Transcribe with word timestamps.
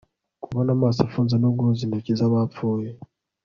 Kubona 0.43 0.69
amaso 0.77 0.99
afunze 1.07 1.35
no 1.39 1.49
guhuza 1.55 1.81
intoki 1.83 2.11
zabapfuye 2.19 2.89